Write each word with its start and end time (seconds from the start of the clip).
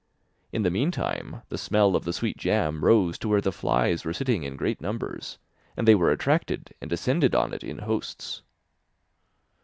In 0.51 0.63
the 0.63 0.71
meantime 0.71 1.43
the 1.49 1.59
smell 1.59 1.95
of 1.95 2.05
the 2.05 2.11
sweet 2.11 2.35
jam 2.35 2.83
rose 2.83 3.19
to 3.19 3.27
where 3.29 3.39
the 3.39 3.51
flies 3.51 4.03
were 4.03 4.13
sitting 4.15 4.41
in 4.41 4.55
great 4.55 4.81
numbers, 4.81 5.37
and 5.77 5.87
they 5.87 5.93
were 5.93 6.09
attracted 6.11 6.73
and 6.81 6.89
descended 6.89 7.35
on 7.35 7.53
it 7.53 7.63
in 7.63 7.77
hosts. 7.77 8.41